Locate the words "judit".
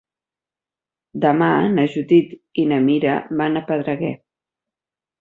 1.97-2.33